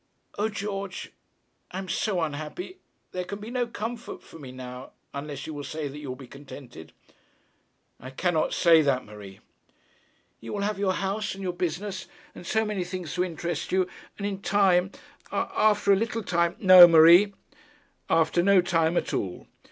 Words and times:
'O 0.39 0.49
George, 0.49 1.11
I 1.69 1.77
am 1.77 1.87
so 1.87 2.23
unhappy! 2.23 2.79
There 3.11 3.23
can 3.23 3.37
be 3.37 3.51
no 3.51 3.67
comfort 3.67 4.23
for 4.23 4.39
me 4.39 4.51
now, 4.51 4.93
unless 5.13 5.45
you 5.45 5.53
will 5.53 5.63
say 5.63 5.87
that 5.87 5.99
you 5.99 6.09
will 6.09 6.15
be 6.15 6.25
contented.' 6.25 6.91
'I 7.99 8.09
cannot 8.09 8.51
say 8.51 8.81
that, 8.81 9.05
Marie.' 9.05 9.41
'You 10.39 10.53
will 10.53 10.61
have 10.61 10.79
your 10.79 10.93
house, 10.93 11.35
and 11.35 11.43
your 11.43 11.53
business, 11.53 12.07
and 12.33 12.47
so 12.47 12.65
many 12.65 12.83
things 12.83 13.13
to 13.13 13.23
interest 13.23 13.71
you. 13.71 13.87
And 14.17 14.25
in 14.25 14.41
time, 14.41 14.89
after 15.31 15.93
a 15.93 15.95
little 15.95 16.23
time' 16.23 16.55
'No, 16.59 16.87
Marie, 16.87 17.35
after 18.09 18.41
no 18.41 18.59
time 18.59 18.97
at 18.97 19.13
all. 19.13 19.45